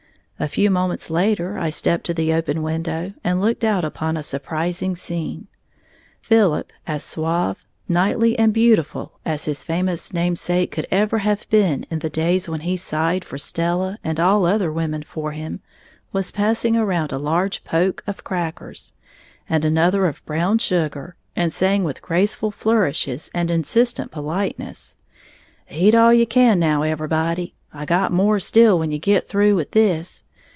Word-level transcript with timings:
A 0.41 0.47
few 0.47 0.71
moments 0.71 1.11
later 1.11 1.59
I 1.59 1.69
stepped 1.69 2.03
to 2.07 2.15
the 2.15 2.33
open 2.33 2.63
window 2.63 3.13
and 3.23 3.39
looked 3.39 3.63
out 3.63 3.85
upon 3.85 4.17
a 4.17 4.23
surprising 4.23 4.95
scene. 4.95 5.45
Philip, 6.19 6.73
as 6.87 7.03
suave, 7.03 7.63
knightly 7.87 8.35
and 8.39 8.51
beautiful 8.51 9.19
as 9.23 9.45
his 9.45 9.63
famous 9.63 10.11
namesake 10.13 10.71
could 10.71 10.87
ever 10.89 11.19
have 11.19 11.47
been 11.51 11.85
in 11.91 11.99
the 11.99 12.09
days 12.09 12.49
when 12.49 12.61
he 12.61 12.75
sighed 12.75 13.23
for 13.23 13.37
Stella 13.37 13.99
and 14.03 14.19
all 14.19 14.43
other 14.43 14.71
women 14.71 15.03
for 15.03 15.31
him, 15.33 15.59
was 16.11 16.31
passing 16.31 16.75
around 16.75 17.11
a 17.11 17.19
large 17.19 17.63
"poke" 17.63 18.01
of 18.07 18.23
crackers, 18.23 18.93
and 19.47 19.63
another 19.63 20.07
of 20.07 20.25
brown 20.25 20.57
sugar, 20.57 21.15
and 21.35 21.53
saying 21.53 21.83
with 21.83 22.01
graceful 22.01 22.49
flourishes 22.49 23.29
and 23.35 23.51
insistent 23.51 24.09
politeness, 24.09 24.95
"Eat 25.69 25.93
all 25.93 26.11
you 26.11 26.25
can, 26.25 26.57
now, 26.59 26.81
everybody, 26.81 27.53
I 27.71 27.85
got 27.85 28.11
more 28.11 28.39
still 28.39 28.79
when 28.79 28.91
you 28.91 28.97
git 28.97 29.27
through 29.29 29.63
this. 29.65 30.23